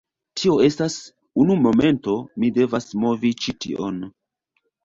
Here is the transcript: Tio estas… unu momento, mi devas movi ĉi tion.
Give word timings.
Tio 0.39 0.53
estas… 0.67 0.95
unu 1.43 1.57
momento, 1.67 2.17
mi 2.41 2.51
devas 2.57 2.91
movi 3.05 3.35
ĉi 3.45 3.57
tion. 3.67 4.05